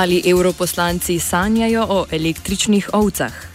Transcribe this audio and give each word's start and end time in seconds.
Ali 0.00 0.22
europoslanci 0.24 1.18
sanjajo 1.18 1.86
o 1.88 2.06
električnih 2.10 2.90
ovcah? 2.92 3.49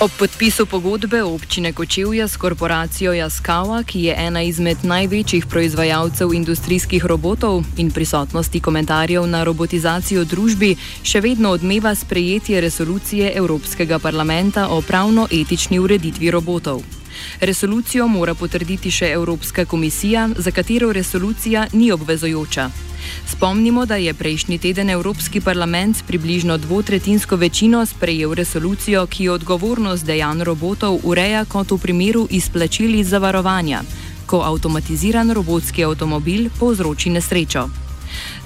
Ob 0.00 0.10
podpisu 0.18 0.64
pogodbe 0.66 1.22
občine 1.22 1.72
Kočevja 1.72 2.28
s 2.28 2.36
korporacijo 2.36 3.12
Jaskava, 3.12 3.82
ki 3.82 4.00
je 4.02 4.14
ena 4.16 4.40
izmed 4.42 4.80
največjih 4.82 5.46
proizvajalcev 5.46 6.32
industrijskih 6.34 7.04
robotov 7.04 7.64
in 7.76 7.90
prisotnosti 7.90 8.60
komentarjev 8.60 9.26
na 9.28 9.44
robotizacijo 9.44 10.24
družbi, 10.24 10.72
še 11.04 11.20
vedno 11.20 11.52
odmeva 11.52 11.92
sprejetje 11.94 12.60
resolucije 12.60 13.32
Evropskega 13.36 13.98
parlamenta 13.98 14.68
o 14.72 14.80
pravno-etični 14.80 15.78
ureditvi 15.78 16.30
robotov. 16.30 16.80
Resolucijo 17.40 18.08
mora 18.08 18.34
potrditi 18.34 18.90
še 18.90 19.12
Evropska 19.12 19.64
komisija, 19.64 20.30
za 20.36 20.50
katero 20.50 20.92
resolucija 20.92 21.66
ni 21.72 21.92
obvezojoča. 21.92 22.89
Spomnimo, 23.26 23.86
da 23.86 23.96
je 23.96 24.14
prejšnji 24.14 24.58
teden 24.58 24.90
Evropski 24.90 25.40
parlament 25.40 26.04
približno 26.06 26.58
dvotretinsko 26.58 27.36
večino 27.36 27.86
sprejel 27.86 28.34
resolucijo, 28.34 29.06
ki 29.06 29.28
odgovornost 29.28 30.04
dejanj 30.04 30.44
robotov 30.44 31.00
ureja 31.02 31.44
kot 31.44 31.70
v 31.70 31.78
primeru 31.78 32.26
izplačili 32.30 33.04
zavarovanja, 33.04 33.82
ko 34.26 34.42
avtomatiziran 34.44 35.30
robotski 35.30 35.84
avtomobil 35.84 36.50
povzroči 36.58 37.10
nesrečo. 37.10 37.68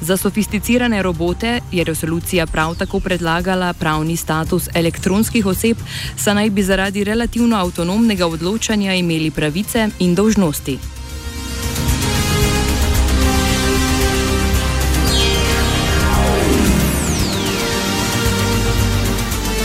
Za 0.01 0.17
sofisticirane 0.17 1.03
robote 1.03 1.61
je 1.73 1.85
resolucija 1.85 2.47
prav 2.47 2.75
tako 2.75 3.01
predlagala 3.01 3.73
pravni 3.73 4.17
status 4.17 4.69
elektronskih 4.75 5.47
oseb, 5.47 5.77
saj 6.17 6.35
naj 6.35 6.51
bi 6.51 6.63
zaradi 6.63 7.05
relativno 7.05 7.57
avtonomnega 7.57 8.27
odločanja 8.27 8.95
imeli 8.95 9.31
pravice 9.31 9.89
in 9.99 10.15
dožnosti. 10.15 10.94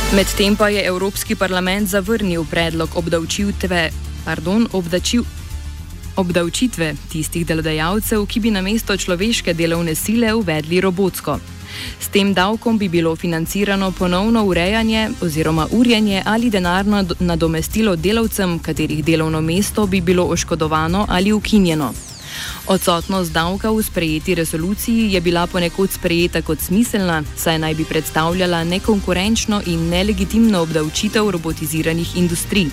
Medtem 0.09 0.55
pa 0.55 0.69
je 0.69 0.81
Evropski 0.85 1.35
parlament 1.35 1.89
zavrnil 1.89 2.45
predlog 2.49 2.89
obdavčitve, 2.95 3.89
pardon, 4.25 4.65
obdačil, 4.73 5.21
obdavčitve 6.17 6.95
tistih 7.11 7.45
delodajalcev, 7.45 8.25
ki 8.25 8.39
bi 8.39 8.49
namesto 8.51 8.97
človeške 8.97 9.53
delovne 9.53 9.93
sile 9.95 10.33
uvedli 10.33 10.81
robotsko. 10.81 11.37
S 12.01 12.09
tem 12.09 12.33
davkom 12.33 12.77
bi 12.77 12.89
bilo 12.89 13.15
financirano 13.15 13.91
ponovno 13.91 14.43
urejanje 14.49 15.09
oziroma 15.21 15.67
urjenje 15.71 16.23
ali 16.25 16.49
denarno 16.49 17.05
nadomestilo 17.19 17.95
delavcem, 17.95 18.59
katerih 18.59 19.05
delovno 19.05 19.41
mesto 19.41 19.85
bi 19.85 20.01
bilo 20.01 20.25
oškodovano 20.25 21.05
ali 21.09 21.33
ukinjeno. 21.33 21.93
Odsotnost 22.67 23.31
davka 23.33 23.71
v 23.71 23.83
sprejeti 23.83 24.35
resoluciji 24.35 25.13
je 25.13 25.21
bila 25.21 25.47
ponekod 25.47 25.91
sprejeta 25.91 26.41
kot 26.41 26.59
smiselna, 26.59 27.23
saj 27.35 27.59
naj 27.59 27.75
bi 27.75 27.85
predstavljala 27.85 28.63
nekonkurenčno 28.63 29.61
in 29.65 29.89
nelegitimno 29.89 30.61
obdavčitev 30.61 31.29
robotiziranih 31.29 32.17
industrij. 32.17 32.69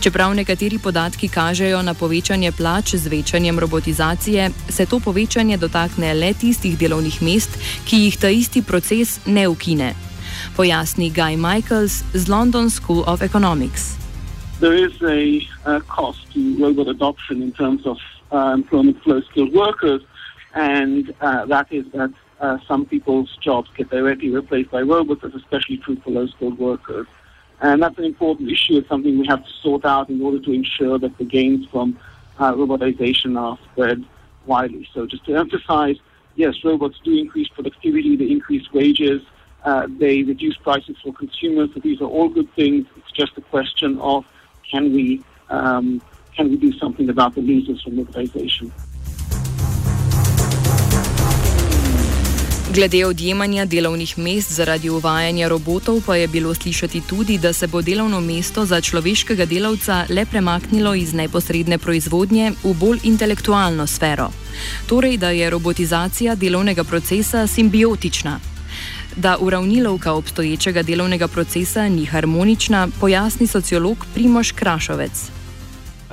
Čeprav 0.00 0.34
nekateri 0.34 0.78
podatki 0.78 1.28
kažejo 1.28 1.82
na 1.82 1.94
povečanje 1.94 2.52
plač 2.52 2.94
z 2.94 3.06
večanjem 3.06 3.58
robotizacije, 3.58 4.50
se 4.68 4.86
to 4.86 5.00
povečanje 5.00 5.56
dotakne 5.56 6.14
le 6.14 6.34
tistih 6.34 6.78
delovnih 6.78 7.22
mest, 7.22 7.58
ki 7.84 7.96
jih 7.96 8.16
ta 8.16 8.28
isti 8.28 8.62
proces 8.62 9.18
ne 9.26 9.48
ukine. 9.48 9.94
Pojasni 10.56 11.10
Guy 11.10 11.36
Michaels 11.36 12.02
z 12.14 12.28
London 12.28 12.70
School 12.70 13.04
of 13.06 13.22
Economics. 13.22 13.98
There 14.60 14.74
is 14.74 14.92
a 15.02 15.46
uh, 15.66 15.80
cost 15.86 16.32
to 16.32 16.40
robot 16.58 16.88
adoption 16.88 17.42
in 17.42 17.52
terms 17.52 17.86
of 17.86 17.98
uh, 18.32 18.52
employment 18.54 19.02
for 19.02 19.14
low 19.14 19.20
skilled 19.22 19.52
workers, 19.52 20.02
and 20.54 21.14
uh, 21.20 21.46
that 21.46 21.72
is 21.72 21.86
that 21.92 22.12
uh, 22.40 22.58
some 22.66 22.86
people's 22.86 23.36
jobs 23.36 23.68
get 23.76 23.90
directly 23.90 24.30
replaced 24.30 24.70
by 24.70 24.82
robots. 24.82 25.22
That's 25.22 25.34
especially 25.34 25.78
true 25.78 25.96
for 25.96 26.10
low 26.10 26.26
skilled 26.26 26.58
workers. 26.58 27.06
And 27.60 27.82
that's 27.82 27.98
an 27.98 28.04
important 28.04 28.50
issue. 28.50 28.78
It's 28.78 28.88
something 28.88 29.18
we 29.18 29.26
have 29.26 29.44
to 29.44 29.52
sort 29.62 29.84
out 29.84 30.10
in 30.10 30.22
order 30.22 30.38
to 30.38 30.52
ensure 30.52 30.98
that 30.98 31.18
the 31.18 31.24
gains 31.24 31.66
from 31.68 31.98
uh, 32.38 32.52
robotization 32.54 33.38
are 33.38 33.58
spread 33.72 34.04
widely. 34.46 34.88
So, 34.94 35.06
just 35.06 35.24
to 35.26 35.34
emphasize, 35.34 35.96
yes, 36.36 36.54
robots 36.62 37.00
do 37.02 37.16
increase 37.16 37.48
productivity, 37.48 38.16
they 38.16 38.30
increase 38.30 38.72
wages, 38.72 39.22
uh, 39.64 39.88
they 39.88 40.22
reduce 40.22 40.56
prices 40.56 40.96
for 41.02 41.12
consumers. 41.12 41.70
So, 41.74 41.80
these 41.80 42.00
are 42.00 42.06
all 42.06 42.28
good 42.28 42.52
things. 42.54 42.86
It's 42.96 43.10
just 43.10 43.36
a 43.36 43.40
question 43.40 43.98
of 43.98 44.24
can 44.70 44.92
we 44.92 45.24
um, 45.50 46.00
can 46.38 46.50
we 46.50 46.56
do 46.56 46.72
something 46.78 47.08
about 47.10 47.34
the 47.34 47.42
losers 47.42 47.82
from 47.82 47.96
robotization? 47.96 48.70
Glede 52.74 53.06
odjemanja 53.06 53.64
delovnih 53.64 54.18
mest 54.18 54.52
zaradi 54.52 54.90
uvajanja 54.90 55.48
robotov 55.48 56.02
pa 56.06 56.16
je 56.16 56.28
bilo 56.28 56.54
slišati 56.54 57.00
tudi, 57.08 57.38
da 57.38 57.52
se 57.52 57.66
bo 57.66 57.82
delovno 57.82 58.20
mesto 58.20 58.64
za 58.64 58.80
človeškega 58.80 59.46
delavca 59.46 60.04
le 60.08 60.26
premaknilo 60.26 60.94
iz 60.94 61.14
neposredne 61.14 61.78
proizvodnje 61.78 62.52
v 62.64 62.74
bolj 62.80 62.98
intelektualno 63.02 63.86
sfero. 63.86 64.28
Torej, 64.88 65.16
da 65.16 65.30
je 65.30 65.50
robotizacija 65.50 66.34
delovnega 66.34 66.84
procesa 66.84 67.46
simbiotična. 67.46 68.38
Da 69.16 69.36
uravnilovka 69.40 70.12
obstoječega 70.12 70.82
delovnega 70.82 71.28
procesa 71.28 71.88
ni 71.88 72.04
harmonična, 72.04 72.88
pojasni 73.00 73.46
sociolog 73.46 74.06
Primoš 74.14 74.52
Krašovec. 74.52 75.37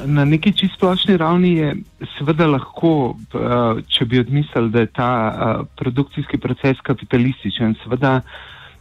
Na 0.04 0.26
neki 0.26 0.52
čisto 0.52 0.76
splošni 0.76 1.18
ravni 1.18 1.54
je 1.54 1.76
seveda 2.18 2.48
lahko, 2.48 3.16
eh, 3.16 3.82
če 3.88 4.06
bi 4.06 4.20
odmislili, 4.20 4.70
da 4.70 4.80
je 4.80 4.92
ta 4.92 5.12
eh, 5.28 5.64
produkcijski 5.80 6.38
proces 6.38 6.82
kapitalističen. 6.84 7.76
Seveda 7.84 8.20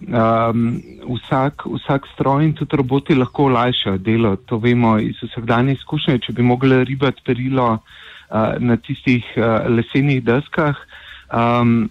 um, 0.01 0.83
vsak, 1.07 1.67
vsak 1.79 2.09
stroj 2.15 2.45
in 2.45 2.53
tudi 2.59 2.77
roboti 2.77 3.15
lahko 3.15 3.47
olajšajo 3.47 3.99
delo. 3.99 4.37
To 4.37 4.59
vemo 4.59 4.99
iz 4.99 5.23
vsakdanje 5.23 5.79
izkušnje. 5.79 6.19
Če 6.19 6.33
bi 6.33 6.43
mogli 6.43 6.85
ribati 6.85 7.23
perilo 7.25 7.69
uh, 7.79 8.59
na 8.59 8.77
tistih 8.77 9.25
uh, 9.37 9.69
lesenih 9.71 10.23
deskah, 10.25 10.77
um, 11.31 11.91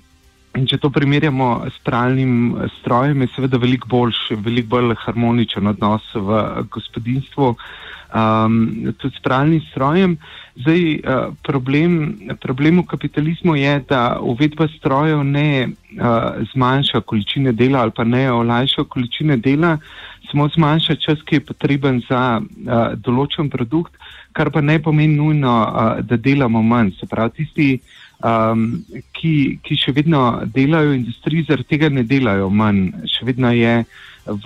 In 0.53 0.67
če 0.69 0.77
to 0.77 0.91
primerjamo 0.93 1.65
s 1.65 1.79
pralnim 1.81 2.53
strojem, 2.75 3.23
je 3.25 3.31
seveda 3.33 3.57
veliko 3.57 3.89
boljš, 3.89 4.19
veliko 4.45 4.75
bolj 4.75 4.93
harmoničen 5.01 5.65
odnos 5.71 6.05
v 6.13 6.43
gospodinstvu, 6.75 7.47
um, 8.13 8.93
tudi 8.97 9.15
s 9.15 9.21
pralnim 9.21 9.61
strojem. 9.71 10.17
Zdaj, 10.55 10.81
uh, 11.01 11.33
problem, 11.43 12.13
problem 12.41 12.79
v 12.79 12.85
kapitalizmu 12.87 13.55
je, 13.55 13.73
da 13.89 14.19
uvedba 14.21 14.67
strojev 14.77 15.23
ne 15.23 15.67
uh, 15.67 16.45
zmanjša 16.53 17.01
količine 17.01 17.51
dela 17.51 17.81
ali 17.81 17.91
pa 17.95 18.03
ne 18.03 18.31
olajša 18.31 18.83
količine 18.83 19.37
dela, 19.37 19.77
samo 20.31 20.47
zmanjša 20.49 20.95
čas, 20.95 21.21
ki 21.25 21.35
je 21.35 21.45
potreben 21.45 22.01
za 22.09 22.41
uh, 22.41 22.93
določen 22.95 23.49
produkt, 23.49 23.97
kar 24.33 24.51
pa 24.53 24.61
ne 24.61 24.79
pomeni 24.81 25.15
nujno, 25.15 25.57
uh, 25.65 25.99
da 26.05 26.17
delamo 26.17 26.61
manj. 26.61 26.93
Se 26.99 27.09
pravi, 27.09 27.33
tisti, 27.41 27.67
um, 28.21 28.83
ki, 29.17 29.33
ki 29.65 29.77
še 29.77 29.93
vedno 29.93 30.23
delajo 30.45 30.93
v 30.93 31.01
industriji, 31.01 31.49
zaradi 31.49 31.69
tega 31.75 31.89
ne 31.89 32.05
delajo 32.05 32.49
manj. 32.49 32.91
Še 33.09 33.25
vedno 33.29 33.51
je 33.57 33.83
v 34.25 34.45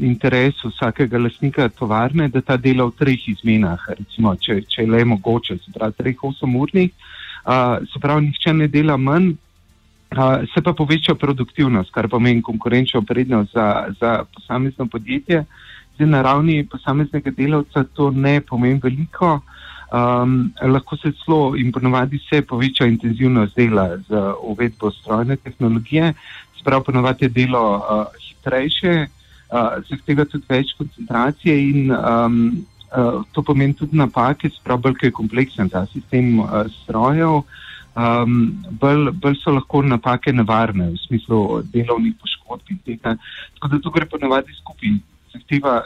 interesu 0.00 0.70
vsakega 0.72 1.18
lasnika 1.18 1.68
tovarne, 1.68 2.28
da 2.28 2.40
ta 2.40 2.56
dela 2.56 2.86
v 2.88 2.96
treh 2.96 3.28
izmenah, 3.28 3.80
recimo, 3.98 4.34
če, 4.36 4.62
če 4.68 4.86
le 4.88 5.04
mogoče, 5.04 5.58
se 5.60 5.72
pravi, 5.74 5.96
treh 5.98 6.24
osemurnih, 6.24 6.92
se 7.92 8.00
pravi, 8.00 8.28
nihče 8.28 8.54
ne 8.56 8.68
dela 8.72 8.96
manj. 8.96 9.34
Uh, 10.12 10.42
se 10.52 10.60
pa 10.60 10.74
poveča 10.76 11.14
produktivnost, 11.16 11.88
kar 11.88 12.04
pomeni 12.12 12.42
konkurenčno 12.44 13.00
prednost 13.00 13.54
za, 13.56 13.88
za 13.96 14.10
posamezno 14.34 14.84
podjetje. 14.84 15.46
Zdaj, 15.94 16.08
na 16.08 16.20
ravni 16.22 16.66
posameznega 16.68 17.32
delavca 17.32 17.86
to 17.96 18.10
ne 18.10 18.34
pomeni 18.44 18.76
veliko, 18.82 19.38
uh, 19.40 19.61
Um, 19.92 20.54
lahko 20.62 20.96
se 20.96 21.12
celo 21.12 21.52
in 21.56 21.72
ponovadi 21.72 22.16
se 22.18 22.40
poveča 22.42 22.86
intenzivnost 22.86 23.56
dela 23.56 23.98
z 24.08 24.20
uvedbo 24.40 24.90
strojne 24.90 25.36
tehnologije, 25.36 26.14
sprav 26.56 26.80
ponovadi 26.82 27.24
je 27.24 27.28
delo 27.28 27.76
uh, 27.76 28.06
hitrejše, 28.16 28.94
uh, 29.52 29.84
zahteva 29.88 30.24
tudi 30.24 30.48
več 30.48 30.72
koncentracije 30.78 31.56
in 31.68 31.92
um, 31.92 32.38
uh, 32.88 33.20
to 33.36 33.44
pomeni 33.44 33.76
tudi 33.76 34.00
napake, 34.00 34.48
sprav 34.48 34.80
bolj 34.80 34.96
je 35.02 35.12
kompleksen 35.12 35.68
ta 35.68 35.84
sistem 35.92 36.38
uh, 36.40 36.64
strojev, 36.82 37.42
um, 37.92 38.38
bolj, 38.80 39.10
bolj 39.12 39.36
so 39.42 39.52
lahko 39.52 39.82
napake 39.84 40.32
nevarne 40.32 40.88
v 40.94 41.02
smislu 41.04 41.62
delovnih 41.74 42.16
poškodb 42.16 42.72
in 42.72 42.80
tega. 42.86 43.18
Tako 43.58 43.74
da 43.74 43.82
to 43.84 43.92
gre 43.92 44.08
ponovadi 44.08 44.56
skupaj. 44.56 44.96
Zahteva 45.36 45.82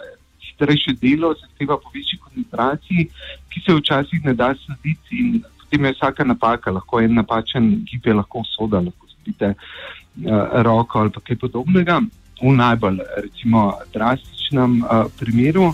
hitrejše 0.56 0.92
delo, 1.00 1.34
zahteva 1.40 1.76
po 1.76 1.90
večji 1.94 2.18
koncentraciji, 2.18 3.08
ki 3.50 3.60
se 3.60 3.74
včasih 3.74 4.24
ne 4.24 4.34
da 4.34 4.54
slediti 4.54 5.18
in 5.18 5.42
potem 5.60 5.84
je 5.84 5.92
vsaka 5.92 6.24
napaka, 6.24 6.70
lahko 6.70 7.00
en 7.00 7.14
napačen 7.14 7.84
gib 7.84 8.06
je 8.06 8.14
lahko 8.14 8.42
soda, 8.44 8.80
lahko 8.80 9.06
spite 9.08 9.54
uh, 9.54 10.62
roko 10.62 10.98
ali 10.98 11.10
kaj 11.10 11.36
podobnega. 11.36 12.00
V 12.42 12.52
najbolj 12.52 12.98
recimo 13.16 13.72
drastičnem 13.92 14.82
uh, 14.82 15.06
primeru. 15.18 15.72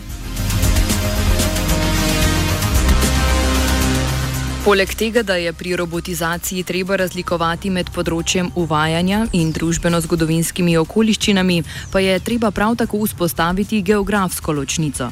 Poleg 4.63 4.95
tega, 4.95 5.25
da 5.27 5.35
je 5.35 5.53
pri 5.53 5.75
robotizaciji 5.77 6.63
treba 6.63 6.95
razlikovati 7.01 7.71
med 7.75 7.89
področjem 7.91 8.53
uvajanja 8.55 9.25
in 9.35 9.49
družbeno-zgodovinskimi 9.51 10.77
okoliščinami, 10.79 11.57
pa 11.91 11.99
je 11.99 12.21
treba 12.23 12.53
prav 12.55 12.77
tako 12.79 13.01
vzpostaviti 13.03 13.81
geografsko 13.83 14.55
ločnico. 14.55 15.09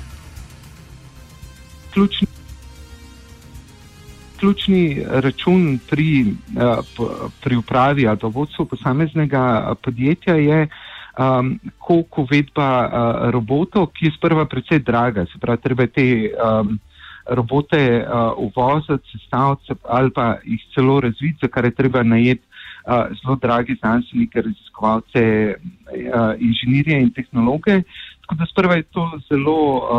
Ključni, 1.90 2.28
ključni 4.38 4.84
račun 5.26 5.80
pri, 5.90 6.10
eh, 6.54 7.02
pri 7.42 7.58
upravi 7.58 8.06
ali 8.06 8.30
vodstvu 8.36 8.68
posameznega 8.70 9.74
podjetja 9.82 10.36
je. 10.38 10.68
Um, 11.20 11.58
koliko 11.78 12.22
uvedba 12.22 12.68
uh, 12.86 13.30
robotov, 13.34 13.88
ki 13.92 14.06
je 14.06 14.12
sprva 14.14 14.44
precej 14.48 14.78
draga, 14.78 15.26
se 15.26 15.40
pravi, 15.42 15.58
treba 15.60 15.86
te 15.90 16.06
um, 16.32 16.78
robote 17.26 18.04
uh, 18.04 18.32
uvoziti, 18.36 19.08
sestaviti 19.12 19.72
ali 19.88 20.10
pa 20.10 20.36
jih 20.44 20.60
celo 20.74 21.00
razviti, 21.00 21.38
za 21.42 21.48
kar 21.48 21.64
je 21.64 21.74
treba 21.74 22.02
najeti 22.02 22.42
uh, 22.86 23.16
zelo 23.22 23.36
dragi 23.36 23.76
znanstvenike, 23.80 24.42
raziskovalce, 24.42 25.54
uh, 25.54 26.34
inženirje 26.38 27.00
in 27.00 27.10
tehnologe. 27.10 27.82
Tako 28.20 28.34
da 28.34 28.46
sprva 28.46 28.74
je 28.74 28.82
to 28.82 29.10
zelo 29.28 29.58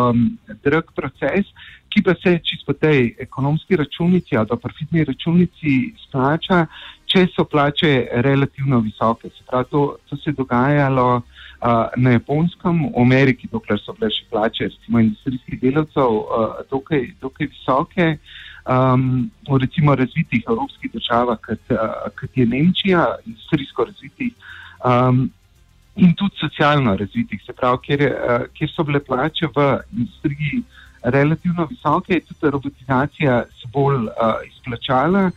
um, 0.09 0.37
drag 0.63 0.83
proces, 0.95 1.45
ki 1.89 2.03
pa 2.03 2.13
se 2.23 2.39
čisto 2.43 2.71
po 2.71 2.73
tej 2.73 3.15
ekonomski 3.19 3.75
računici 3.75 4.37
ali 4.37 4.47
pa 4.47 4.55
profitni 4.55 5.03
računici 5.03 5.93
splača, 6.07 6.65
če 7.05 7.25
so 7.35 7.43
plače 7.43 8.07
relativno 8.23 8.79
visoke. 8.79 9.29
Se 9.29 9.43
pravi, 9.47 9.65
to, 9.71 9.97
to 10.09 10.17
se 10.17 10.29
je 10.29 10.33
dogajalo 10.33 11.21
na 11.97 12.09
Japonskem, 12.11 12.89
v 12.89 13.01
Ameriki, 13.01 13.47
dokler 13.51 13.77
so 13.79 13.93
bile 13.93 14.09
še 14.09 14.25
plače, 14.31 14.69
recimo 14.71 15.01
industrijskih 15.03 15.59
delavcev, 15.61 16.15
uh, 16.17 16.55
dokaj, 16.71 17.03
dokaj 17.21 17.49
visoke, 17.51 18.07
um, 18.65 19.29
v 19.45 19.59
recimo 19.61 19.95
razvitih 19.95 20.41
evropskih 20.49 20.91
državah, 20.95 21.37
kot, 21.45 21.61
uh, 21.75 22.09
kot 22.17 22.37
je 22.37 22.47
Nemčija, 22.49 23.05
industrijsko 23.25 23.85
razvitih 23.91 24.33
um, 24.81 25.29
in 26.01 26.15
tudi 26.17 26.41
socialno 26.41 26.95
razvitih, 26.97 27.41
se 27.45 27.53
pravi, 27.53 27.83
kjer, 27.85 28.07
uh, 28.09 28.45
kjer 28.57 28.73
so 28.73 28.87
bile 28.87 29.03
plače 29.05 29.53
v 29.53 29.69
industriji 29.93 30.63
relativno 31.03 31.65
visoke, 31.69 32.13
je 32.13 32.25
tudi 32.25 32.51
robotizacija 32.57 33.43
se 33.61 33.69
bolj 33.73 34.07
uh, 34.09 34.41
izplačala. 34.49 35.29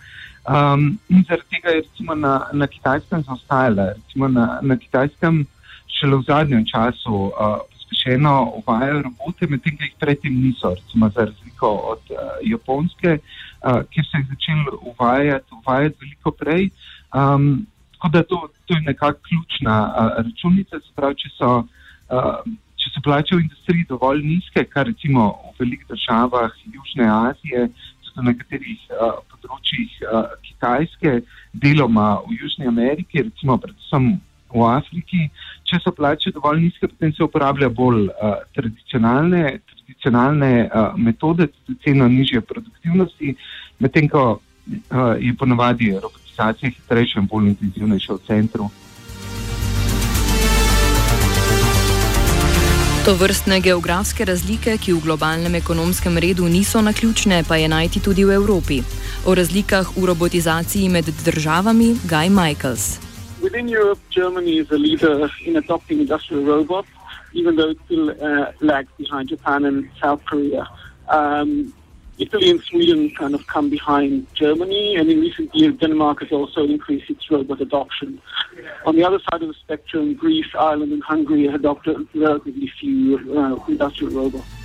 Um, 0.44 0.98
in 1.08 1.24
zaradi 1.28 1.56
tega 1.56 1.72
je 1.72 1.82
recimo 1.82 2.14
na, 2.14 2.48
na 2.52 2.66
kitajskem 2.66 3.22
zaostajala. 3.24 3.92
Recimo 3.96 4.28
na, 4.28 4.58
na 4.62 4.76
kitajskem 4.76 5.46
šele 6.04 6.20
v 6.20 6.28
zadnjem 6.28 6.64
času 6.68 7.32
pospešeno 7.72 8.32
uh, 8.42 8.48
uvajajo 8.60 9.02
robote, 9.08 9.48
medtem 9.48 9.76
ko 9.76 9.84
jih 9.84 9.96
predtem 9.98 10.34
niso, 10.36 10.74
recimo 10.76 11.08
za 11.08 11.24
razliko 11.24 11.68
od 11.96 12.02
uh, 12.12 12.18
Japonske, 12.44 13.18
uh, 13.18 13.80
kjer 13.88 14.04
so 14.04 14.20
jih 14.20 14.26
začeli 14.28 14.76
uvajati, 14.92 15.48
uvajati 15.60 15.96
veliko 16.00 16.30
prej. 16.30 16.68
Um, 17.14 17.66
tako 17.92 18.08
da 18.08 18.22
to, 18.22 18.48
to 18.66 18.74
je 18.74 18.80
nekakšna 18.80 19.22
ključna 19.28 19.76
uh, 19.88 20.12
računica, 20.26 20.80
se 20.80 20.92
pravi, 20.94 21.14
če 21.24 21.32
so. 21.38 21.64
Uh, 22.12 22.44
Če 22.84 22.90
so 22.92 23.00
plače 23.00 23.32
v 23.32 23.40
industriji 23.46 23.86
dovolj 23.88 24.18
nizke, 24.20 24.60
kar 24.68 24.84
recimo 24.84 25.22
v 25.40 25.62
velikih 25.62 25.86
državah 25.88 26.52
Južne 26.68 27.06
Azije, 27.08 27.62
tudi 28.04 28.18
na 28.18 28.24
nekaterih 28.26 28.82
uh, 28.92 29.14
področjih 29.32 29.94
uh, 30.04 30.34
Kitajske, 30.44 31.14
deloma 31.56 32.18
v 32.26 32.36
Južni 32.42 32.68
Ameriki, 32.68 33.24
recimo 33.24 33.56
predvsem 33.56 34.10
v 34.54 34.68
Afriki. 34.70 35.28
Če 35.64 35.80
so 35.82 35.92
plače 35.96 36.32
dovolj 36.34 36.62
nizke, 36.66 36.88
potem 36.88 37.12
se 37.12 37.24
uporablja 37.24 37.68
bolj 37.68 38.06
uh, 38.08 38.38
tradicionalne, 38.54 39.58
tradicionalne 39.70 40.52
uh, 40.66 40.94
metode, 40.96 41.48
tudi 41.52 41.78
ceno 41.84 42.08
nižje 42.08 42.44
produktivnosti, 42.44 43.34
medtem 43.82 44.08
ko 44.08 44.24
uh, 44.36 45.14
je 45.18 45.34
ponavadi 45.38 45.92
robotizacija 45.96 46.70
hitrejša 46.70 47.20
in 47.20 47.28
bolj 47.30 47.52
intenzivnejša 47.54 48.18
v 48.18 48.26
centru. 48.28 48.70
To 53.04 53.12
vrstne 53.20 53.58
geografske 53.60 54.24
razlike, 54.24 54.78
ki 54.80 54.94
v 54.96 55.02
globalnem 55.04 55.58
ekonomskem 55.60 56.16
redu 56.16 56.48
niso 56.48 56.80
naključne, 56.80 57.42
pa 57.44 57.60
je 57.60 57.68
najti 57.68 58.00
tudi 58.00 58.24
v 58.24 58.32
Evropi. 58.40 58.80
O 59.28 59.34
razlikah 59.36 59.92
v 59.96 60.08
robotizaciji 60.08 60.88
med 60.88 61.12
državami 61.24 61.98
Guy 62.08 62.32
Michaels. 62.32 63.03
Within 63.44 63.68
Europe, 63.68 64.00
Germany 64.08 64.58
is 64.58 64.70
a 64.70 64.78
leader 64.78 65.28
in 65.44 65.56
adopting 65.56 66.00
industrial 66.00 66.44
robots, 66.44 66.88
even 67.34 67.56
though 67.56 67.70
it 67.70 67.78
still 67.84 68.10
uh, 68.10 68.52
lags 68.60 68.90
behind 68.96 69.28
Japan 69.28 69.66
and 69.66 69.90
South 70.02 70.24
Korea. 70.24 70.66
Um, 71.08 71.72
Italy 72.16 72.48
and 72.50 72.62
Sweden 72.62 73.10
kind 73.18 73.34
of 73.34 73.46
come 73.46 73.68
behind 73.68 74.26
Germany, 74.34 74.96
and 74.96 75.10
in 75.10 75.20
recent 75.20 75.54
years, 75.54 75.76
Denmark 75.76 76.22
has 76.22 76.32
also 76.32 76.64
increased 76.64 77.10
its 77.10 77.30
robot 77.30 77.60
adoption. 77.60 78.20
On 78.86 78.96
the 78.96 79.04
other 79.04 79.18
side 79.28 79.42
of 79.42 79.48
the 79.48 79.54
spectrum, 79.54 80.14
Greece, 80.14 80.50
Ireland, 80.58 80.92
and 80.92 81.02
Hungary 81.02 81.44
have 81.44 81.56
adopted 81.56 81.96
relatively 82.14 82.72
few 82.80 83.18
uh, 83.38 83.62
industrial 83.68 84.14
robots. 84.14 84.63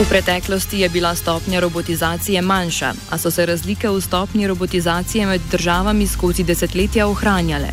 V 0.00 0.08
preteklosti 0.08 0.80
je 0.80 0.88
bila 0.88 1.12
stopnja 1.14 1.60
robotizacije 1.60 2.42
manjša, 2.42 2.90
a 3.12 3.18
so 3.18 3.30
se 3.30 3.46
razlike 3.46 3.88
v 3.88 4.00
stopnji 4.00 4.46
robotizacije 4.46 5.26
med 5.26 5.40
državami 5.52 6.06
skozi 6.06 6.44
desetletja 6.44 7.06
ohranjale. 7.06 7.68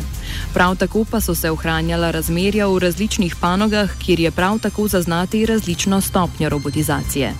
Prav 0.54 0.76
tako 0.76 1.04
pa 1.10 1.20
so 1.20 1.34
se 1.34 1.50
ohranjala 1.50 2.10
razmerja 2.10 2.66
v 2.68 2.78
različnih 2.78 3.36
panogah, 3.40 3.88
kjer 4.04 4.20
je 4.20 4.30
prav 4.30 4.58
tako 4.58 4.88
zaznati 4.88 5.46
različno 5.46 6.00
stopnjo 6.00 6.48
robotizacije. 6.48 7.32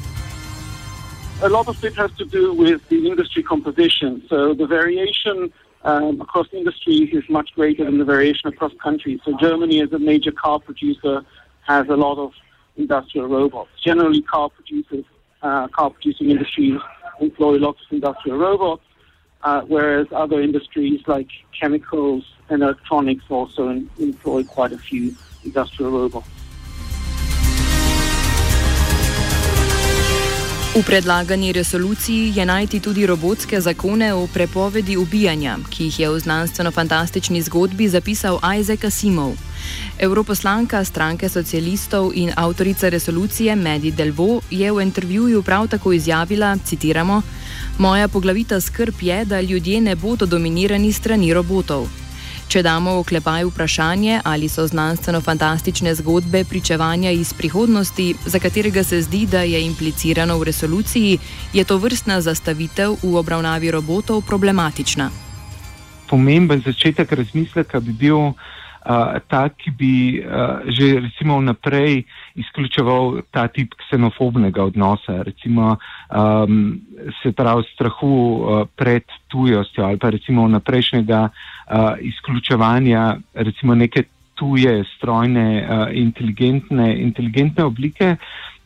A 1.42 1.48
lot 1.48 1.68
of 1.68 1.84
it 1.84 1.96
has 1.96 2.10
to 2.16 2.24
do 2.24 2.42
with 2.56 2.80
the 2.88 2.96
industry 3.10 3.42
composition. 3.48 4.10
So 4.28 4.54
the 4.54 4.68
variation 4.78 5.36
um, 5.84 6.20
across 6.24 6.48
industries 6.52 7.08
is 7.12 7.24
much 7.28 7.48
greater 7.58 7.84
than 7.84 7.96
the 8.00 8.08
variation 8.14 8.46
across 8.54 8.72
countries. 8.86 9.20
So 9.24 9.30
Germany, 9.46 9.82
as 9.84 9.92
a 9.92 10.00
major 10.12 10.32
car 10.44 10.58
producer, 10.68 11.16
has 11.72 11.84
a 11.90 11.98
lot 12.06 12.18
of 12.26 12.32
industrial 12.78 13.28
robots. 13.28 13.70
Generally, 13.84 14.22
car 14.22 14.48
producers, 14.50 15.04
uh, 15.42 15.68
car 15.68 15.90
producing 15.90 16.30
industries 16.30 16.80
employ 17.20 17.58
lots 17.58 17.80
of 17.84 17.92
industrial 17.92 18.38
robots, 18.38 18.82
uh, 19.42 19.62
whereas 19.62 20.06
other 20.12 20.40
industries 20.40 21.00
like 21.06 21.28
chemicals 21.58 22.24
and 22.48 22.62
electronics 22.62 23.24
also 23.28 23.68
in, 23.68 23.90
employ 23.98 24.44
quite 24.44 24.72
a 24.72 24.78
few 24.78 25.14
industrial 25.44 25.90
robots. 25.90 26.28
V 30.78 30.82
predlagani 30.86 31.52
resoluciji 31.52 32.32
je 32.38 32.46
najti 32.46 32.80
tudi 32.80 33.06
robotske 33.06 33.60
zakone 33.60 34.14
o 34.14 34.28
prepovedi 34.34 34.96
ubijanja, 34.96 35.56
ki 35.70 35.84
jih 35.84 36.00
je 36.00 36.10
v 36.10 36.20
znanstveno-fantastični 36.20 37.42
zgodbi 37.42 37.88
zapisal 37.88 38.38
Isaac 38.58 38.84
Asimov. 38.84 39.47
Europoslanka 39.98 40.84
stranke 40.84 41.28
socialistov 41.28 42.12
in 42.14 42.32
avtorica 42.36 42.88
resolucije 42.88 43.56
Medi 43.56 43.90
Delvo 43.90 44.40
je 44.50 44.72
v 44.72 44.82
intervjuju 44.82 45.42
prav 45.42 45.68
tako 45.68 45.92
izjavila: 45.92 46.56
citiramo, 46.64 47.22
Moja 47.78 48.08
poglavita 48.08 48.60
skrb 48.60 48.94
je, 49.00 49.24
da 49.24 49.40
ljudje 49.40 49.80
ne 49.80 49.96
bodo 49.96 50.26
dominirani 50.26 50.92
strani 50.92 51.34
robotov. 51.34 51.88
Če 52.48 52.62
damo 52.62 52.94
oklepaj 52.98 53.44
vprašanje, 53.44 54.20
ali 54.24 54.48
so 54.48 54.64
znanstveno-fantastične 54.66 55.92
zgodbe 55.94 56.44
pričevanja 56.44 57.10
iz 57.10 57.34
prihodnosti, 57.36 58.14
za 58.26 58.38
katerega 58.38 58.82
se 58.84 59.02
zdi, 59.02 59.26
da 59.26 59.42
je 59.44 59.60
implicirano 59.66 60.38
v 60.38 60.48
resoluciji, 60.48 61.18
je 61.52 61.64
to 61.64 61.76
vrstna 61.76 62.20
zastavitev 62.20 62.96
v 63.02 63.14
obravnavi 63.20 63.70
robotov 63.70 64.22
problematična. 64.24 65.10
Pomemben 66.08 66.62
začetek 66.64 67.12
razmisleka 67.12 67.80
bi 67.80 67.92
bil 67.92 68.32
uh, 68.88 69.20
ta, 69.28 69.48
ki 69.48 69.70
bi 69.70 69.94
uh, 70.18 70.64
že 70.72 71.00
recimo 71.00 71.38
vnaprej 71.38 72.02
izključeval 72.34 73.22
ta 73.30 73.46
tip 73.48 73.74
ksenofobnega 73.84 74.64
odnosa, 74.64 75.22
recimo 75.22 75.76
um, 75.76 76.80
se 77.22 77.32
pravi 77.32 77.64
strahu 77.74 78.14
uh, 78.16 78.66
pred 78.76 79.04
tujostjo 79.28 79.84
ali 79.84 79.98
pa 79.98 80.10
recimo 80.10 80.46
vnaprejšnjega 80.46 81.28
uh, 81.28 81.96
izključevanja 82.00 83.18
recimo 83.34 83.74
neke 83.74 84.04
tuje, 84.38 84.84
strojne, 84.96 85.48
uh, 85.62 85.86
inteligentne, 85.92 86.94
inteligentne 87.02 87.64
oblike. 87.64 88.16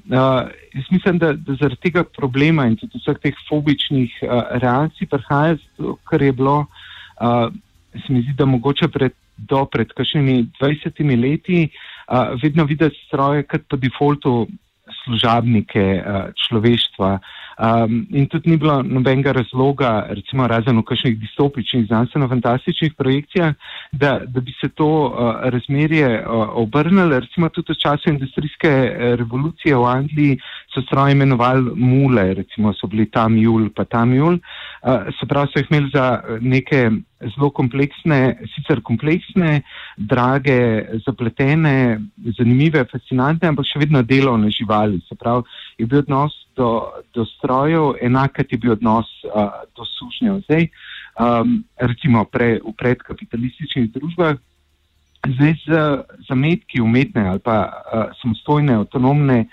Uh, 0.05 0.51
jaz 0.75 0.85
mislim, 0.91 1.19
da, 1.19 1.33
da 1.33 1.55
zaradi 1.55 1.81
tega 1.81 2.05
problema 2.05 2.67
in 2.67 2.77
tudi 2.77 2.99
vseh 3.01 3.19
teh 3.23 3.37
fobičnih 3.49 4.19
uh, 4.23 4.43
reakcij 4.61 5.09
prihaja, 5.09 5.57
kar 6.05 6.23
je 6.23 6.33
bilo, 6.33 6.67
uh, 7.21 7.49
se 7.93 8.13
mi 8.13 8.23
zdi, 8.23 8.35
da 8.37 8.45
mogoče 8.45 8.89
pred 8.89 9.15
do 9.37 9.65
pred 9.67 9.93
kakšnimi 9.93 10.53
20 10.61 11.03
leti, 11.23 11.69
uh, 11.69 12.35
vedno 12.43 12.65
videti 12.65 12.99
stroje 13.07 13.43
kot 13.43 13.69
po 13.69 13.77
defaultu 13.77 14.47
služabnike 15.05 16.03
uh, 16.03 16.31
človeštva. 16.37 17.19
Um, 17.63 18.07
in 18.11 18.27
tudi 18.27 18.51
ni 18.51 18.57
bilo 18.57 18.83
nobenega 18.83 19.33
razloga, 19.37 20.07
recimo 20.11 20.47
razen 20.49 20.79
v 20.81 20.85
kakšnih 20.89 21.19
distopičnih, 21.21 21.85
znanstveno-fantastičnih 21.87 22.95
projekcijah, 22.99 23.55
da, 23.93 24.19
da 24.27 24.41
bi 24.41 24.55
se 24.61 24.69
to 24.69 24.89
uh, 24.89 25.37
razmerje 25.53 26.09
uh, 26.21 26.49
obrnilo. 26.65 27.21
Recimo 27.21 27.49
tudi 27.49 27.77
v 27.77 27.79
času 27.85 28.11
industrijske 28.11 28.73
revolucije 29.21 29.77
v 29.77 29.85
Angliji 29.85 30.39
so 30.75 30.83
stroje 30.83 31.13
imenovali 31.13 31.73
mule, 31.77 32.35
recimo 32.35 32.73
so 32.73 32.87
bili 32.87 33.07
tam 33.11 33.37
jul, 33.37 33.69
pa 33.77 33.85
tam 33.85 34.15
jul. 34.15 34.39
Uh, 34.83 35.09
se 35.19 35.27
pravi, 35.29 35.51
so 35.53 35.61
jih 35.61 35.71
imeli 35.71 35.91
za 35.95 36.07
neke 36.41 36.91
zelo 37.35 37.51
kompleksne, 37.55 38.39
sicer 38.55 38.81
kompleksne, 38.83 39.61
drage, 39.97 40.59
zapletene, 41.07 42.01
zanimive, 42.39 42.85
fascinantne, 42.91 43.53
ampak 43.53 43.69
še 43.69 43.83
vedno 43.85 44.03
delovne 44.03 44.51
živali. 44.51 45.03
Se 45.09 45.19
pravi, 45.19 45.45
je 45.79 45.87
bil 45.87 46.03
odnos 46.03 46.35
do, 46.57 46.71
do 47.15 47.27
strojev 47.37 47.99
enak, 48.03 48.37
kot 48.39 48.53
je 48.53 48.61
bil 48.63 48.75
odnos 48.77 49.11
uh, 49.29 49.61
do 49.77 49.87
sušnjev. 49.97 50.41
Zdaj, 50.49 50.71
um, 51.21 51.61
recimo 51.81 52.25
pre, 52.25 52.57
v 52.65 52.75
predkapitalističnih 52.81 53.93
družbah, 53.93 54.41
zdaj 55.23 55.55
z 55.63 55.83
zametki 56.27 56.81
umetne 56.83 57.29
ali 57.35 57.45
pa 57.45 57.59
uh, 57.69 58.17
samostojne, 58.23 58.81
avtonomne 58.83 59.45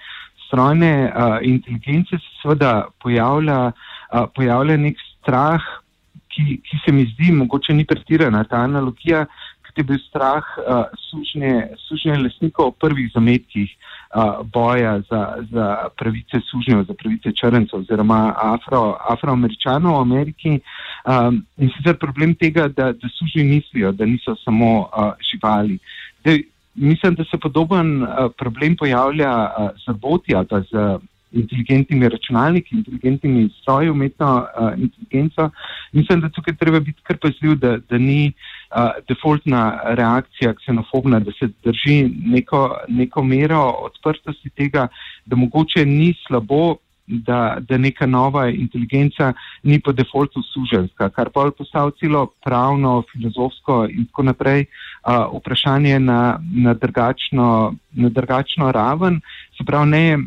strojne 0.50 0.94
uh, 1.06 1.38
inteligence 1.46 2.18
se 2.18 2.42
seveda 2.42 2.90
pojavlja, 3.04 3.60
uh, 3.70 4.26
pojavlja 4.36 4.78
nek 4.82 4.98
strah, 5.20 5.62
ki, 6.34 6.58
ki 6.66 6.82
se 6.86 6.92
mi 6.92 7.06
zdi, 7.14 7.32
mogoče 7.38 7.74
ni 7.78 7.86
pretirana 7.86 8.44
ta 8.50 8.64
analogija, 8.66 9.28
ki 9.70 9.84
je 9.84 9.86
bil 9.86 10.00
strah 10.10 10.44
uh, 10.58 10.90
sužnje 11.86 12.18
lesnikov 12.24 12.74
v 12.74 12.80
prvih 12.82 13.12
zametkih 13.14 13.70
uh, 13.70 14.42
boja 14.44 14.98
za, 15.10 15.22
za 15.52 15.68
pravice 15.98 16.42
sužnjev, 16.50 16.84
za 16.90 16.94
pravice 16.98 17.32
črncev 17.32 17.80
oziroma 17.80 18.34
afro, 18.36 18.98
afroameričanov 19.14 20.00
v 20.00 20.02
Ameriki. 20.02 20.54
Um, 21.06 21.44
in 21.58 21.70
sicer 21.78 21.98
problem 22.02 22.34
tega, 22.36 22.68
da, 22.68 22.92
da 22.92 23.12
sužnji 23.20 23.44
mislijo, 23.44 23.92
da 23.92 24.06
niso 24.06 24.36
samo 24.44 24.90
uh, 24.90 25.14
živali. 25.32 25.78
Dej, 26.26 26.44
mislim, 26.80 27.16
da 27.16 27.24
se 27.24 27.38
podoben 27.38 28.04
uh, 28.04 28.10
problem 28.38 28.76
pojavlja 28.76 29.32
uh, 29.32 29.70
z 29.86 29.88
roboti 29.88 30.36
ali 30.36 30.48
pa 30.48 30.62
z 30.62 31.00
inteligentnimi 31.32 32.10
računalniki, 32.10 32.76
inteligentnimi 32.76 33.50
stroji, 33.62 33.90
umetno 33.90 34.48
uh, 34.60 34.80
inteligenco. 34.80 35.50
Mislim, 35.92 36.22
da 36.22 36.30
tukaj 36.30 36.56
treba 36.56 36.80
biti 36.80 37.02
kar 37.04 37.18
pazljiv, 37.18 37.56
da, 37.56 37.78
da 37.90 37.98
ni 37.98 38.32
uh, 38.32 38.90
defaultna 39.08 39.80
reakcija 39.86 40.54
ksenofobna, 40.54 41.20
da 41.20 41.32
se 41.32 41.50
drži 41.64 42.10
neko, 42.26 42.78
neko 42.88 43.24
mero 43.24 43.62
odprtosti 43.62 44.50
tega, 44.50 44.88
da 45.26 45.36
mogoče 45.36 45.86
ni 45.86 46.14
slabo. 46.28 46.76
Da, 47.12 47.58
da 47.60 47.78
neka 47.78 48.06
nova 48.06 48.50
inteligenca 48.50 49.34
ni 49.64 49.80
po 49.82 49.92
defaultu 49.92 50.44
suženska, 50.46 51.08
kar 51.10 51.32
pa 51.34 51.48
postalo 51.58 51.90
celo 51.98 52.28
pravno, 52.46 53.04
filozofsko 53.12 53.88
in 53.90 54.06
tako 54.06 54.24
naprej 54.24 54.62
uh, 54.62 54.68
vprašanje 55.34 56.00
na, 56.00 56.40
na, 56.54 56.74
drugačno, 56.74 57.76
na 57.92 58.10
drugačno 58.10 58.72
raven. 58.72 59.22
Se 59.58 59.64
pravi, 59.64 59.90
ne 59.90 60.18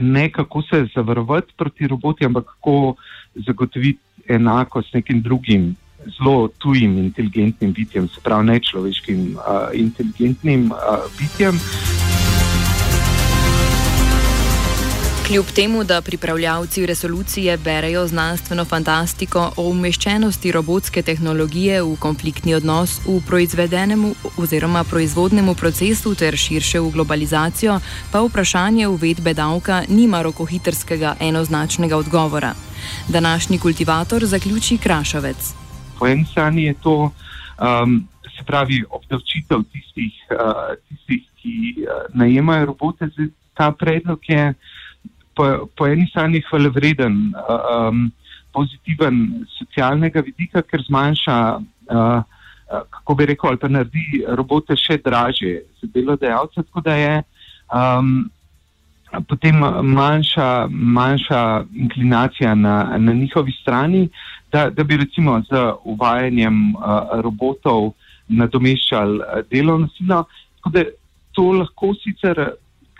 ne 0.00 0.30
kako 0.32 0.62
se 0.62 0.86
zavarovati 0.94 1.52
proti 1.56 1.86
roboti, 1.86 2.24
ampak 2.24 2.44
kako 2.44 2.94
zagotoviti 3.34 4.00
enako 4.28 4.82
s 4.82 4.92
nekim 4.92 5.22
drugim 5.22 5.76
zelo 6.18 6.48
tujim 6.58 6.98
inteligentnim 6.98 7.72
bitjem, 7.72 8.08
se 8.08 8.20
pravi 8.22 8.46
nečloveškim 8.46 9.36
uh, 9.36 9.68
inteligentnim 9.72 10.70
uh, 10.70 10.78
bitjem. 11.18 11.60
Kljub 15.26 15.46
temu, 15.54 15.84
da 15.84 16.00
pripravljavci 16.00 16.86
resolucije 16.86 17.56
berejo 17.56 18.06
znanstveno 18.06 18.64
fantastiko 18.64 19.52
o 19.56 19.62
umeščenosti 19.70 20.52
robotske 20.52 21.02
tehnologije 21.02 21.82
v 21.82 21.96
konfliktni 22.00 22.54
odnos 22.54 22.98
v 23.06 23.20
proizvedenemu 23.26 24.14
oziroma 24.36 24.84
proizvodnemu 24.84 25.54
procesu 25.54 26.14
ter 26.14 26.36
širše 26.36 26.80
v 26.80 26.90
globalizacijo, 26.90 27.78
pa 28.12 28.20
vprašanje 28.20 28.88
uvedbe 28.88 29.34
davka 29.34 29.82
nima 29.88 30.22
rokohitrskega 30.22 31.14
enoznačnega 31.20 31.96
odgovora. 31.96 32.54
Današnji 33.08 33.58
kultivator 33.58 34.26
zaključi 34.26 34.78
Krašovec. 34.78 35.54
Po 35.98 36.06
eni 36.06 36.24
strani 36.24 36.64
je 36.64 36.74
to, 36.74 36.96
um, 37.04 38.08
se 38.38 38.44
pravi, 38.46 38.84
obdavčitev 38.90 39.62
tistih, 39.72 40.12
uh, 40.30 40.74
tistih 40.88 41.22
ki 41.42 41.74
uh, 41.78 42.14
najemajo 42.14 42.66
robote, 42.66 43.08
ta 43.54 43.72
predlog 43.72 44.18
je 44.28 44.54
po, 45.34 45.68
po 45.76 45.86
eni 45.86 46.06
strani 46.10 46.42
hvale 46.48 46.70
vreden, 46.72 47.32
um, 47.32 48.10
pozitiven 48.52 49.46
socialnega 49.56 50.22
vidika, 50.26 50.62
ker 50.62 50.82
zmanjša, 50.86 51.36
uh, 51.88 52.20
kako 52.90 53.14
bi 53.14 53.26
rekel, 53.32 53.50
ali 53.50 53.60
pa 53.60 53.68
naredi 53.68 54.22
robote 54.38 54.76
še 54.76 54.98
draže 55.04 55.58
za 55.80 55.88
delodajalce, 55.94 56.64
tako 56.68 56.84
da 56.84 56.96
je 56.96 57.16
um, 57.72 58.30
potem 59.28 59.58
manjša, 59.92 60.68
manjša 60.70 61.42
inklinacija 61.74 62.54
na, 62.54 62.76
na 62.98 63.12
njihovi 63.12 63.52
strani, 63.60 64.08
da, 64.52 64.70
da 64.70 64.84
bi 64.84 64.96
recimo 65.00 65.40
z 65.48 65.64
uvajanjem 65.84 66.74
uh, 66.76 67.20
robotov 67.24 67.92
nadomeščali 68.28 69.44
delovno 69.50 69.88
silo. 69.96 70.24
Tako 70.56 70.70
da 70.76 70.84
to 71.32 71.44
lahko 71.56 71.94
sicer 72.00 72.40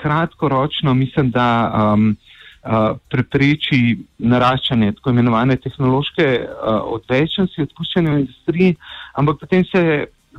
kratkoročno 0.02 0.94
mislim, 0.94 1.30
da 1.30 1.46
um, 1.70 2.08
uh, 2.10 2.96
prepreči 3.10 3.98
naraščanje 4.18 4.92
tako 4.98 5.14
imenovane 5.14 5.56
tehnološke 5.56 6.26
uh, 6.40 6.80
odvečnosti, 6.98 7.68
odpuščanja 7.68 8.16
v 8.16 8.24
industriji, 8.24 8.76
ampak 9.14 9.40
potem 9.44 9.64
se 9.70 9.84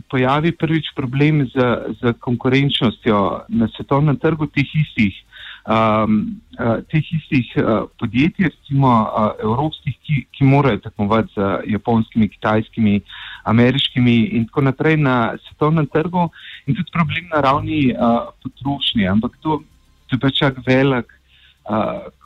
pojavi 0.09 0.51
prvič 0.57 0.91
problem 0.95 1.45
z, 1.53 1.67
z 2.01 2.13
konkurenčnostjo 2.19 3.19
na 3.49 3.67
svetovnem 3.75 4.17
trgu 4.17 4.47
teh 4.49 4.65
istih, 4.65 5.19
um, 5.67 6.41
uh, 6.59 6.79
teh 6.91 7.03
istih 7.17 7.47
uh, 7.57 7.87
podjetij, 7.99 8.49
recimo 8.49 8.87
uh, 8.87 9.31
evropskih, 9.39 9.95
ki, 10.03 10.25
ki 10.31 10.43
morajo 10.43 10.83
tekmovati 10.83 11.33
z 11.35 11.71
japonskimi, 11.71 12.29
kitajskimi, 12.29 13.01
ameriškimi 13.43 14.17
in 14.37 14.47
tako 14.47 14.61
naprej 14.69 14.97
na 14.97 15.35
svetovnem 15.47 15.87
trgu 15.87 16.29
in 16.67 16.75
tudi 16.75 16.91
problem 16.91 17.29
na 17.33 17.41
ravni 17.41 17.93
uh, 17.93 18.31
potrošnje. 18.43 19.07
Ampak 19.07 19.37
to, 19.41 19.61
to 20.07 20.15
je 20.15 20.19
pač 20.19 20.43
velik 20.67 21.11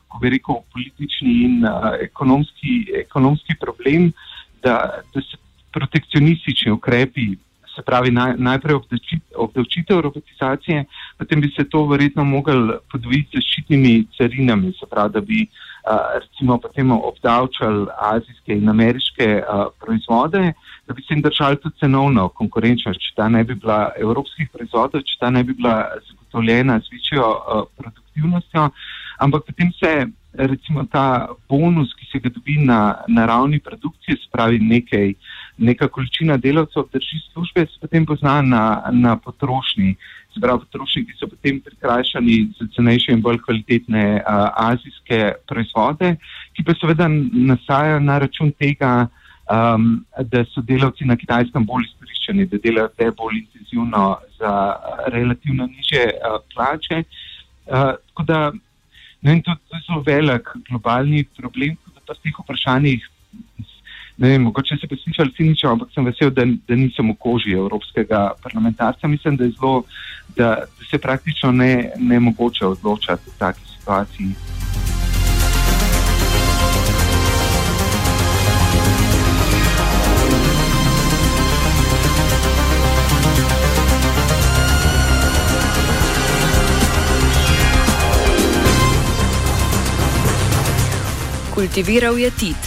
ko 0.07 0.19
bi 0.21 0.31
rekel, 0.33 0.61
politični 0.73 1.33
in 1.45 1.65
uh, 1.65 1.91
ekonomski, 2.01 2.87
ekonomski 3.05 3.55
problem, 3.61 4.11
da, 4.63 5.03
da 5.13 5.21
se 5.21 5.37
protekcionistični 5.73 6.71
ukrepi, 6.71 7.35
se 7.77 7.83
pravi 7.85 8.11
naj, 8.11 8.33
najprej 8.37 8.75
obdavčitev 9.35 10.01
robotizacije, 10.01 10.85
potem 11.17 11.41
bi 11.41 11.51
se 11.55 11.63
to 11.69 11.85
verjetno 11.85 12.23
mogel 12.23 12.71
podvojiti 12.91 13.37
z 13.37 13.41
zaščitnimi 13.41 13.93
carinami, 14.17 14.73
se 14.79 14.89
pravi, 14.89 15.13
da 15.13 15.21
bi 15.21 15.39
uh, 15.45 16.17
recimo 16.21 16.57
potem 16.57 16.91
obdavčali 16.91 17.85
azijske 18.11 18.57
in 18.57 18.69
ameriške 18.69 19.29
uh, 19.41 19.65
proizvode, 19.79 20.53
da 20.87 20.93
bi 20.93 21.01
se 21.01 21.13
jim 21.13 21.21
držali 21.21 21.61
tudi 21.61 21.79
cenovno 21.79 22.29
konkurenčnost, 22.29 22.99
če 22.99 23.15
ta 23.15 23.29
ne 23.29 23.43
bi 23.43 23.55
bila 23.55 23.91
evropskih 23.95 24.49
proizvodov, 24.53 25.05
če 25.05 25.19
ta 25.19 25.29
ne 25.29 25.43
bi 25.43 25.53
bila 25.53 25.77
zagotovljena 26.09 26.79
z 26.79 26.95
večjo 26.95 27.27
uh, 27.27 27.67
produktivnostjo, 27.77 28.69
ampak 29.19 29.45
potem 29.45 29.73
se 29.79 30.07
recimo 30.37 30.85
ta 30.85 31.27
bonus, 31.49 31.93
ki 31.97 32.05
se 32.11 32.19
ga 32.19 32.29
dobi 32.29 32.57
na, 32.61 33.03
na 33.07 33.25
ravni 33.25 33.59
produkcije, 33.59 34.17
spravi 34.27 34.59
nekaj, 34.59 35.13
neka 35.57 35.87
količina 35.87 36.37
delavcev 36.37 36.87
drži 36.93 37.19
službe, 37.33 37.65
se 37.65 37.79
potem 37.81 38.05
pozna 38.05 38.41
na, 38.41 38.63
na 38.91 39.17
potrošnji. 39.17 39.95
Pravi, 40.41 40.59
potrošniki 40.59 41.15
so 41.17 41.25
potem 41.25 41.57
prikrajšani 41.65 42.35
za 42.59 42.67
cenejše 42.75 43.15
in 43.15 43.21
bolj 43.25 43.39
kvalitetne 43.41 44.03
uh, 44.19 44.43
azijske 44.69 45.31
proizvode, 45.49 46.11
ki 46.53 46.65
pa 46.67 46.75
seveda 46.77 47.07
nastajajo 47.09 48.03
na 48.05 48.19
račun 48.21 48.51
tega, 48.53 49.07
um, 49.49 49.87
da 50.29 50.43
so 50.45 50.61
delavci 50.61 51.09
na 51.09 51.17
kitajskem 51.17 51.65
bolj 51.65 51.87
izkoriščeni, 51.87 52.45
da 52.53 52.61
delajo 52.61 52.93
te 52.93 53.09
bolj 53.17 53.39
intenzivno 53.39 54.03
za 54.37 54.53
relativno 55.15 55.65
niže 55.65 56.05
uh, 56.05 56.37
plače. 56.53 57.01
Uh, 57.65 57.97
tako 58.13 58.29
da 58.29 58.39
No 59.21 59.31
in 59.31 59.41
to, 59.41 59.51
to 59.67 59.75
je 59.75 59.81
zelo 59.87 60.01
velik 60.05 60.49
globalni 60.69 61.23
problem, 61.37 61.75
da 61.93 62.01
pa 62.05 62.13
s 62.15 62.21
teh 62.21 62.35
vprašanjih, 62.39 63.07
ne 64.17 64.29
vem, 64.29 64.41
mogoče 64.41 64.77
se 64.81 64.87
poslušali 64.87 65.33
cinično, 65.37 65.71
ampak 65.71 65.91
sem 65.93 66.05
vesel, 66.05 66.29
da, 66.29 66.45
da 66.67 66.75
nisem 66.75 67.11
v 67.11 67.15
koži 67.19 67.53
evropskega 67.53 68.31
parlamentarca. 68.43 69.07
Mislim, 69.07 69.37
da 69.37 69.43
je 69.43 69.51
zelo, 69.51 69.83
da, 70.35 70.43
da 70.43 70.85
se 70.89 70.97
praktično 70.97 71.51
ne, 71.51 71.91
ne 71.97 72.19
mogoče 72.19 72.65
odločati 72.65 73.29
v 73.29 73.37
taki 73.37 73.65
situaciji. 73.77 74.35
Kultiviral 91.53 92.19
je 92.19 92.31
Tit. 92.31 92.66